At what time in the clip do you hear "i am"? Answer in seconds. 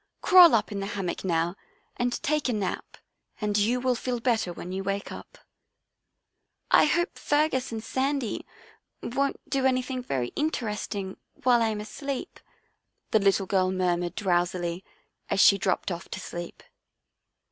11.61-11.79